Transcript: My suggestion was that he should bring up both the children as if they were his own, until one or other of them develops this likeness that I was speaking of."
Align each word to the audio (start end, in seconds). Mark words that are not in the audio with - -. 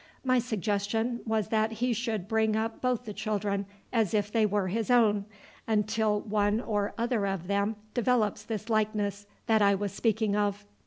My 0.23 0.39
suggestion 0.39 1.19
was 1.27 1.49
that 1.49 1.73
he 1.73 1.93
should 1.93 2.27
bring 2.27 2.55
up 2.55 2.81
both 2.81 3.05
the 3.05 3.13
children 3.13 3.67
as 3.93 4.15
if 4.15 4.31
they 4.31 4.47
were 4.47 4.67
his 4.67 4.89
own, 4.89 5.25
until 5.67 6.21
one 6.21 6.59
or 6.59 6.95
other 6.97 7.27
of 7.27 7.45
them 7.45 7.75
develops 7.93 8.41
this 8.41 8.67
likeness 8.67 9.27
that 9.45 9.61
I 9.61 9.75
was 9.75 9.91
speaking 9.91 10.35
of." 10.35 10.65